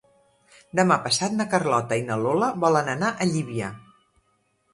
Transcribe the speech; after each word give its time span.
Demà 0.79 0.95
passat 1.03 1.35
na 1.41 1.47
Carlota 1.51 1.99
i 2.03 2.07
na 2.07 2.17
Lola 2.25 2.49
volen 2.65 2.91
anar 2.95 3.13
a 3.13 3.29
Llívia. 3.35 3.71